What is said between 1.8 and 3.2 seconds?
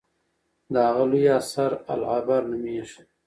العبر نومېږي.